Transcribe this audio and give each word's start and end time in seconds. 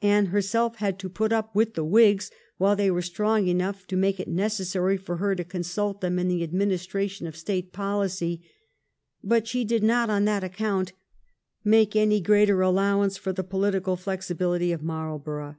Anne 0.00 0.24
herself 0.28 0.76
had 0.76 0.98
to 0.98 1.10
put 1.10 1.30
up 1.30 1.54
with 1.54 1.74
the 1.74 1.84
Whigs 1.84 2.30
while 2.56 2.74
they 2.74 2.90
were 2.90 3.02
strong 3.02 3.46
enough 3.48 3.86
to 3.86 3.98
make 3.98 4.18
it 4.18 4.26
necessary 4.26 4.96
for 4.96 5.18
her 5.18 5.34
to 5.34 5.44
consult 5.44 6.00
them 6.00 6.18
in 6.18 6.26
the 6.26 6.42
administration 6.42 7.26
of 7.26 7.36
State 7.36 7.70
policy, 7.70 8.42
but 9.22 9.46
she 9.46 9.66
did 9.66 9.82
not 9.82 10.08
on 10.08 10.24
that 10.24 10.42
account 10.42 10.94
make 11.64 11.94
any 11.94 12.18
greater 12.18 12.62
allowance 12.62 13.18
for 13.18 13.30
the 13.30 13.44
pohtical 13.44 13.94
flexibility 13.98 14.72
of 14.72 14.82
Marlborough. 14.82 15.58